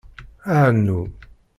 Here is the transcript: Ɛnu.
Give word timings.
Ɛnu. 0.63 0.99